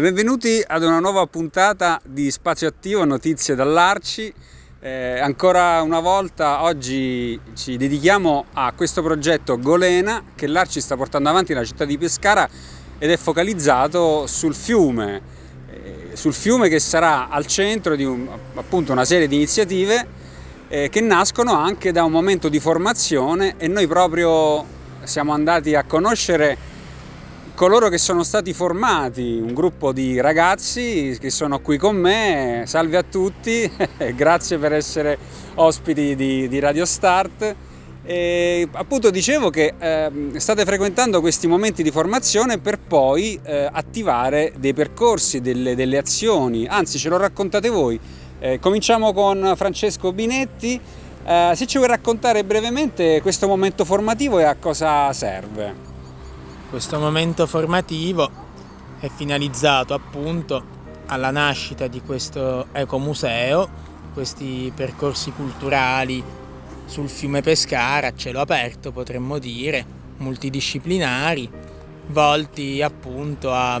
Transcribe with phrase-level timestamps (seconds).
[0.00, 4.32] E benvenuti ad una nuova puntata di Spazio Attivo, notizie dall'Arci.
[4.80, 11.28] Eh, ancora una volta oggi ci dedichiamo a questo progetto Golena che l'Arci sta portando
[11.28, 12.48] avanti nella città di Pescara
[12.98, 15.20] ed è focalizzato sul fiume,
[15.68, 20.06] eh, sul fiume che sarà al centro di un, appunto una serie di iniziative
[20.68, 24.64] eh, che nascono anche da un momento di formazione e noi proprio
[25.02, 26.69] siamo andati a conoscere
[27.60, 32.96] coloro che sono stati formati, un gruppo di ragazzi che sono qui con me, salve
[32.96, 33.70] a tutti,
[34.16, 35.18] grazie per essere
[35.56, 37.54] ospiti di, di Radio Start.
[38.02, 44.54] E appunto dicevo che eh, state frequentando questi momenti di formazione per poi eh, attivare
[44.56, 48.00] dei percorsi, delle, delle, azioni, anzi ce lo raccontate voi.
[48.38, 50.80] Eh, cominciamo con Francesco Binetti,
[51.26, 55.89] eh, se ci vuoi raccontare brevemente questo momento formativo e a cosa serve.
[56.70, 58.30] Questo momento formativo
[59.00, 60.62] è finalizzato appunto
[61.06, 63.68] alla nascita di questo ecomuseo,
[64.14, 66.22] questi percorsi culturali
[66.86, 69.84] sul fiume Pescara a cielo aperto potremmo dire,
[70.18, 71.50] multidisciplinari,
[72.06, 73.74] volti appunto a,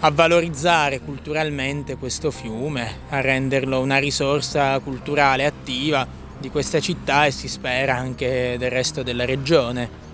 [0.00, 6.04] a valorizzare culturalmente questo fiume, a renderlo una risorsa culturale attiva
[6.36, 10.07] di questa città e si spera anche del resto della regione.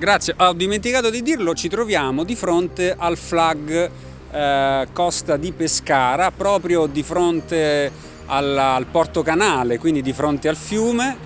[0.00, 3.90] Grazie, ho dimenticato di dirlo, ci troviamo di fronte al flag
[4.32, 7.92] eh, Costa di Pescara, proprio di fronte
[8.24, 11.18] al, al porto canale, quindi di fronte al fiume.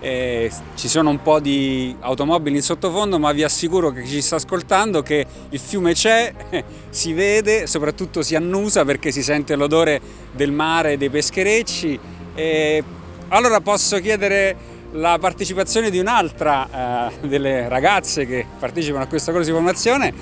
[0.00, 4.22] Eh, ci sono un po' di automobili in sottofondo, ma vi assicuro che chi ci
[4.22, 6.32] sta ascoltando che il fiume c'è,
[6.88, 10.00] si vede, soprattutto si annusa perché si sente l'odore
[10.32, 12.00] del mare e dei pescherecci.
[12.34, 12.82] Eh,
[13.28, 19.48] allora posso chiedere la partecipazione di un'altra eh, delle ragazze che partecipano a questo corso
[19.48, 20.12] di formazione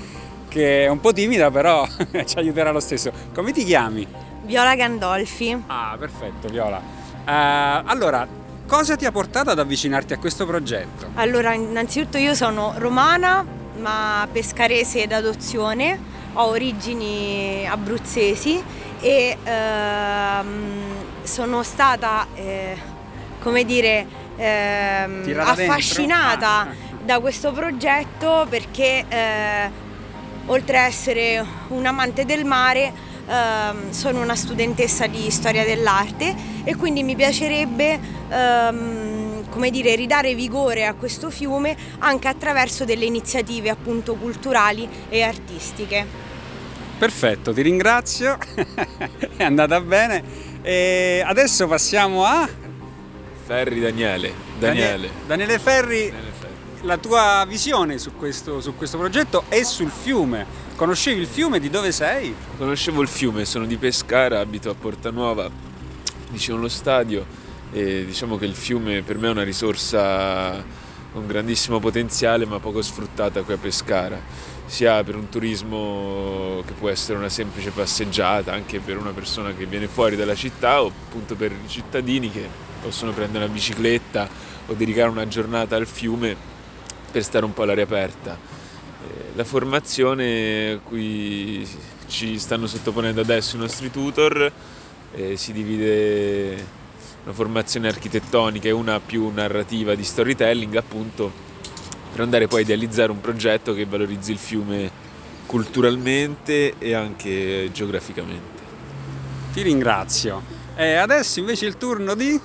[0.47, 1.87] che è un po' timida però
[2.25, 3.11] ci aiuterà lo stesso.
[3.33, 4.05] Come ti chiami?
[4.43, 5.63] Viola Gandolfi.
[5.67, 6.77] Ah, perfetto Viola.
[6.77, 8.27] Uh, allora,
[8.67, 11.07] cosa ti ha portato ad avvicinarti a questo progetto?
[11.15, 13.45] Allora, innanzitutto io sono romana
[13.77, 15.99] ma pescarese d'adozione,
[16.33, 18.61] ho origini abruzzesi
[18.99, 22.77] e ehm, sono stata, eh,
[23.39, 24.05] come dire,
[24.37, 26.67] ehm, affascinata ah.
[27.03, 29.69] da questo progetto perché eh,
[30.45, 32.91] oltre a essere un amante del mare
[33.27, 37.99] ehm, sono una studentessa di storia dell'arte e quindi mi piacerebbe
[38.29, 45.21] ehm, come dire, ridare vigore a questo fiume anche attraverso delle iniziative appunto culturali e
[45.21, 46.29] artistiche.
[46.97, 48.37] Perfetto, ti ringrazio,
[49.37, 50.49] è andata bene.
[50.63, 52.47] E adesso passiamo a
[53.51, 54.33] Ferri Daniele.
[54.57, 55.09] Daniele.
[55.27, 56.87] Daniele Ferri, Daniele Ferri.
[56.87, 60.45] la tua visione su questo, su questo progetto e sul fiume.
[60.77, 61.59] Conoscevi il fiume?
[61.59, 62.33] Di dove sei?
[62.57, 65.51] Conoscevo il fiume, sono di Pescara, abito a Porta Nuova,
[66.29, 67.25] vicino allo stadio
[67.73, 70.63] e diciamo che il fiume per me è una risorsa
[71.11, 74.17] con grandissimo potenziale ma poco sfruttata qui a Pescara,
[74.65, 79.65] sia per un turismo che può essere una semplice passeggiata, anche per una persona che
[79.65, 84.27] viene fuori dalla città o appunto per i cittadini che possono prendere una bicicletta
[84.67, 86.35] o dedicare una giornata al fiume
[87.11, 88.37] per stare un po' all'aria aperta.
[88.37, 91.67] Eh, la formazione cui
[92.07, 94.51] ci stanno sottoponendo adesso i nostri tutor
[95.13, 96.79] eh, si divide
[97.23, 101.31] una formazione architettonica e una più narrativa di storytelling appunto
[102.11, 104.91] per andare poi a idealizzare un progetto che valorizzi il fiume
[105.45, 108.59] culturalmente e anche geograficamente.
[109.53, 110.41] Ti ringrazio.
[110.75, 112.39] E adesso invece il turno di...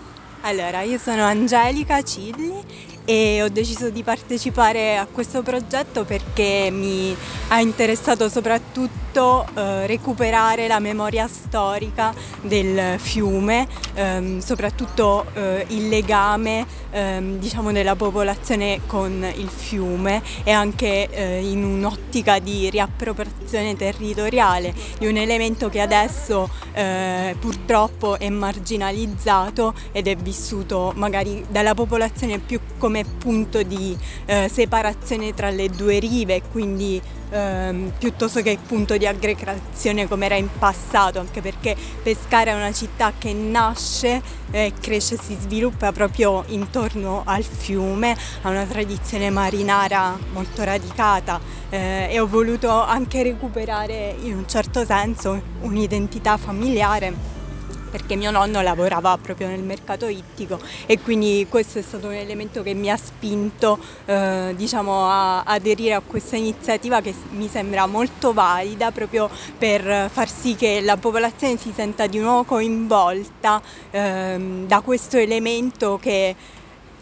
[0.46, 2.62] Allora, io sono Angelica Cilli
[3.06, 7.17] e ho deciso di partecipare a questo progetto perché mi
[7.49, 12.12] ha interessato soprattutto eh, recuperare la memoria storica
[12.43, 20.50] del fiume, ehm, soprattutto eh, il legame ehm, diciamo della popolazione con il fiume e
[20.50, 28.29] anche eh, in un'ottica di riappropriazione territoriale di un elemento che adesso eh, purtroppo è
[28.29, 33.96] marginalizzato ed è vissuto magari dalla popolazione più come punto di
[34.26, 37.00] eh, separazione tra le due rive, quindi
[37.31, 42.72] ehm, piuttosto che punto di aggregazione come era in passato, anche perché Pescara è una
[42.72, 49.31] città che nasce, eh, cresce e si sviluppa proprio intorno al fiume, ha una tradizione
[49.31, 51.40] marinara molto radicata
[51.70, 57.36] eh, e ho voluto anche recuperare in un certo senso un'identità familiare
[57.96, 62.62] perché mio nonno lavorava proprio nel mercato ittico e quindi questo è stato un elemento
[62.62, 68.34] che mi ha spinto eh, diciamo, a aderire a questa iniziativa che mi sembra molto
[68.34, 74.81] valida proprio per far sì che la popolazione si senta di nuovo coinvolta ehm, da
[74.81, 76.37] questo elemento che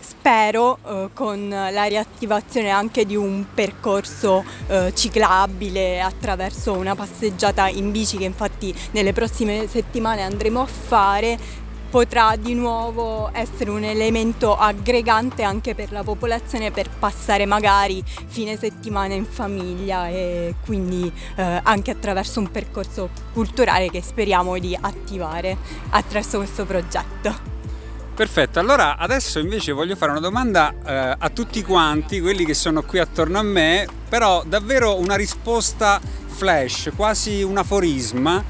[0.05, 7.91] spero eh, con la riattivazione anche di un percorso eh, ciclabile attraverso una passeggiata in
[7.91, 11.62] bici che infatti nelle prossime settimane andremo a fare
[11.95, 18.57] potrà di nuovo essere un elemento aggregante anche per la popolazione per passare magari fine
[18.57, 25.57] settimana in famiglia e quindi eh, anche attraverso un percorso culturale che speriamo di attivare
[25.91, 27.54] attraverso questo progetto.
[28.14, 32.82] Perfetto, allora adesso invece voglio fare una domanda eh, a tutti quanti, quelli che sono
[32.82, 38.44] qui attorno a me, però davvero una risposta flash, quasi un aforisma.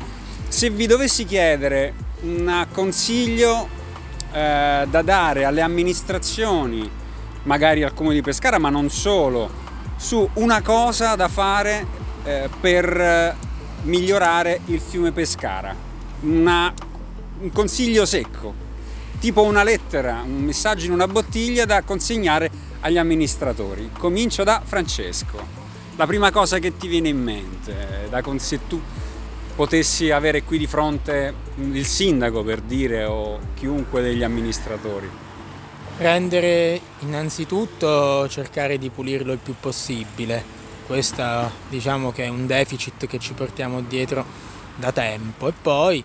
[0.49, 1.94] Se vi dovessi chiedere
[2.25, 3.66] un consiglio
[4.32, 6.90] eh, da dare alle amministrazioni,
[7.44, 9.50] magari al comune di Pescara, ma non solo,
[9.96, 11.87] su una cosa da fare
[12.25, 13.34] eh, per
[13.84, 15.75] migliorare il fiume Pescara,
[16.20, 16.70] una,
[17.38, 18.63] un consiglio secco
[19.25, 22.50] tipo una lettera, un messaggio in una bottiglia da consegnare
[22.81, 23.88] agli amministratori.
[23.91, 25.43] Comincio da Francesco.
[25.97, 28.79] La prima cosa che ti viene in mente, da, se tu
[29.56, 35.09] potessi avere qui di fronte il sindaco per dire o chiunque degli amministratori.
[35.97, 40.44] Rendere innanzitutto cercare di pulirlo il più possibile.
[40.87, 44.23] Questo diciamo che è un deficit che ci portiamo dietro
[44.76, 46.05] da tempo e poi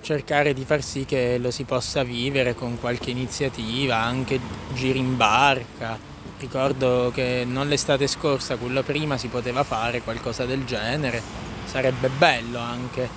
[0.00, 4.40] cercare di far sì che lo si possa vivere con qualche iniziativa, anche
[4.74, 5.98] giri in barca.
[6.38, 11.20] Ricordo che non l'estate scorsa, quella prima, si poteva fare qualcosa del genere.
[11.64, 13.08] Sarebbe bello anche,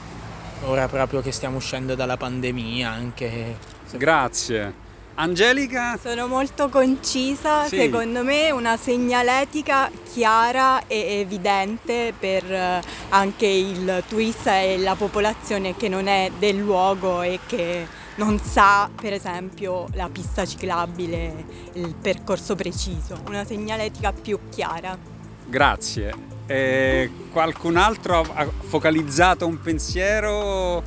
[0.63, 3.57] ora proprio che stiamo uscendo dalla pandemia, anche...
[3.93, 4.89] Grazie.
[5.15, 5.97] Angelica?
[6.01, 7.77] Sono molto concisa, sì.
[7.77, 15.75] secondo me una segnaletica chiara e evidente per eh, anche il turista e la popolazione
[15.75, 17.85] che non è del luogo e che
[18.15, 24.97] non sa per esempio la pista ciclabile, il percorso preciso, una segnaletica più chiara.
[25.45, 26.29] Grazie.
[26.45, 30.83] E qualcun altro ha focalizzato un pensiero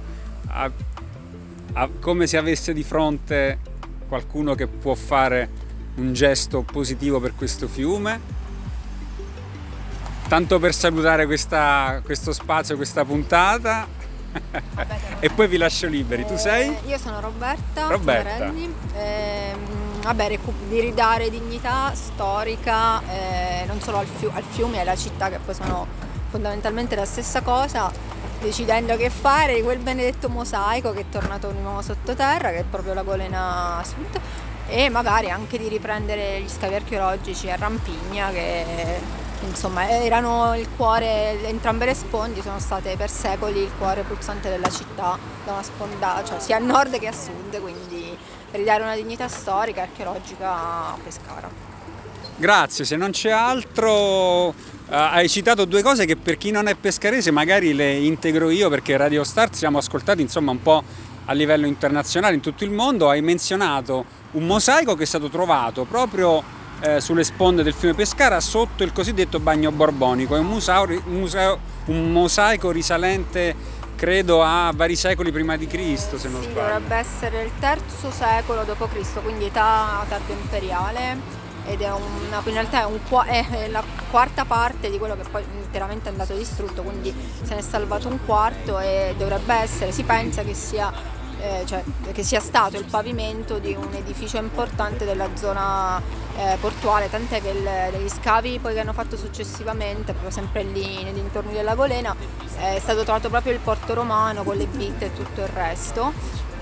[0.48, 0.70] a,
[1.72, 3.58] a, come se avesse di fronte
[4.06, 5.48] qualcuno che può fare
[5.96, 8.42] un gesto positivo per questo fiume.
[10.28, 13.86] Tanto per salutare questa, questo spazio, questa puntata.
[14.74, 16.24] Vabbè, e poi vi lascio liberi.
[16.26, 16.68] Tu sei?
[16.68, 17.88] Eh, io sono Roberta.
[17.88, 18.52] Roberta.
[18.94, 19.54] Eh,
[20.02, 25.28] vabbè, di ridare dignità storica eh, non solo al, fiu- al fiume e alla città,
[25.28, 25.86] che poi sono
[26.28, 27.92] fondamentalmente la stessa cosa,
[28.44, 32.64] decidendo che fare di quel benedetto mosaico che è tornato di nuovo sottoterra, che è
[32.64, 34.20] proprio la Golena Sud,
[34.68, 41.42] e magari anche di riprendere gli scavi archeologici a Rampigna che insomma erano il cuore,
[41.46, 46.22] entrambe le sponde sono state per secoli il cuore pulsante della città, da una sponda,
[46.26, 48.16] cioè sia a nord che a sud, quindi
[48.52, 51.73] ridare una dignità storica e archeologica a Pescara.
[52.36, 56.74] Grazie, se non c'è altro Uh, hai citato due cose che per chi non è
[56.74, 60.84] pescarese magari le integro io perché Radio Start siamo ascoltati insomma un po'
[61.24, 63.08] a livello internazionale in tutto il mondo.
[63.08, 66.42] Hai menzionato un mosaico che è stato trovato proprio
[66.80, 70.36] eh, sulle sponde del fiume Pescara sotto il cosiddetto bagno borbonico.
[70.36, 76.18] È un, museo, un, museo, un mosaico risalente credo a vari secoli prima di Cristo
[76.18, 76.66] se non sì, sbaglio.
[76.66, 82.84] Dovrebbe essere il terzo secolo d.C., quindi età tardo imperiale ed è una, realtà è,
[82.84, 87.54] un, è, la quarta parte di quello che poi interamente è andato distrutto, quindi se
[87.54, 90.92] ne è salvato un quarto e dovrebbe essere, si pensa che sia
[91.44, 96.00] eh, cioè, che sia stato il pavimento di un edificio importante della zona
[96.36, 101.02] eh, portuale, tant'è che il, gli scavi poi che hanno fatto successivamente, proprio sempre lì
[101.02, 102.16] nei dintorni della Golena,
[102.56, 106.12] è stato trovato proprio il porto romano con le bitte e tutto il resto.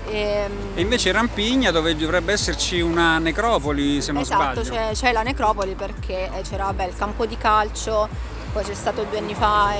[0.09, 4.81] E, ehm, e invece Rampigna dove dovrebbe esserci una necropoli se non esatto, sbaglio.
[4.81, 8.07] Esatto, c'è, la necropoli perché eh, c'era vabbè, il campo di calcio,
[8.51, 9.73] poi c'è stato due anni fa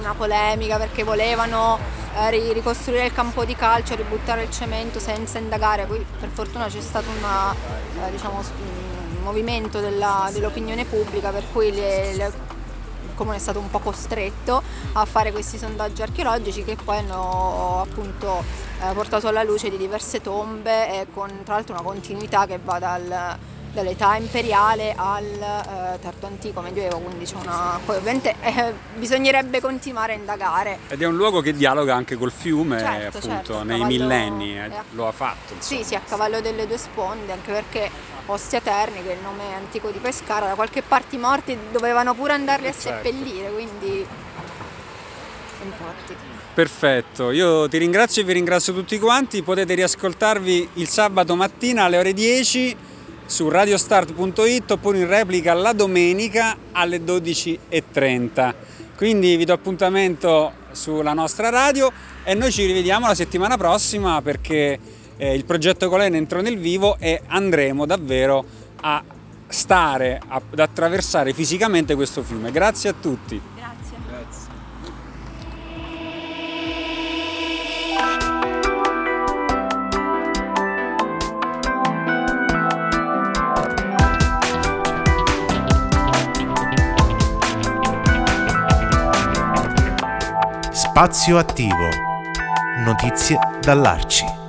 [0.00, 1.78] una polemica perché volevano
[2.16, 6.80] eh, ricostruire il campo di calcio, ributtare il cemento senza indagare, poi per fortuna c'è
[6.80, 12.32] stato una, eh, diciamo, un movimento della, dell'opinione pubblica per cui le, le
[13.20, 14.62] comune è stato un po' costretto
[14.94, 18.42] a fare questi sondaggi archeologici che poi hanno appunto
[18.80, 22.78] eh, portato alla luce di diverse tombe e con tra l'altro una continuità che va
[22.78, 23.38] dal,
[23.74, 27.78] dall'età imperiale al eh, tardo antico medioevo, quindi c'è una...
[27.84, 30.78] poi ovviamente eh, bisognerebbe continuare a indagare.
[30.88, 33.86] Ed è un luogo che dialoga anche col fiume, certo, appunto, certo, nei cavallo...
[33.86, 35.52] millenni, eh, lo ha fatto.
[35.52, 35.82] Insomma.
[35.82, 37.90] Sì, sì, a cavallo delle due sponde, anche perché
[38.26, 42.14] Ostia Terni, che è il nome antico di Pescara, da qualche parte i morti dovevano
[42.14, 42.88] pure andarli a certo.
[42.88, 44.06] seppellire, quindi
[45.64, 46.16] infatti.
[46.52, 51.98] Perfetto, io ti ringrazio e vi ringrazio tutti quanti, potete riascoltarvi il sabato mattina alle
[51.98, 52.76] ore 10
[53.24, 58.54] su radiostart.it oppure in replica la domenica alle 12.30.
[58.96, 61.90] Quindi vi do appuntamento sulla nostra radio
[62.24, 64.78] e noi ci rivediamo la settimana prossima perché
[65.20, 68.42] eh, il progetto Colena entrò nel vivo e andremo davvero
[68.80, 69.04] a
[69.46, 72.50] stare, ad attraversare fisicamente questo fiume.
[72.50, 73.38] Grazie a tutti.
[73.54, 73.96] Grazie.
[74.08, 74.48] Grazie.
[90.72, 91.88] Spazio attivo.
[92.86, 94.39] Notizie dall'Arci.